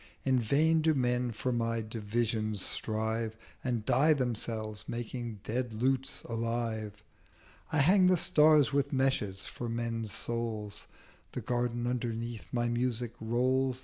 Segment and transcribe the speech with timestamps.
[0.23, 7.03] In vain do Men for my Divisions strive, And die themselves making dead Lutes alive:
[7.71, 10.87] I hang the Stars with Meshes for Men's Souls:
[11.33, 13.79] The Garden underneath my Music rolls.